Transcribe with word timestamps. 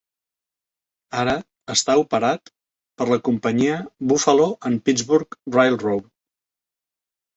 Ara 1.23 1.35
està 1.73 1.95
operat 2.03 2.49
per 3.01 3.07
la 3.11 3.19
companyia 3.29 3.75
Buffalo 4.13 4.49
and 4.71 4.83
Pittsburgh 4.89 5.39
Railroad. 5.59 6.09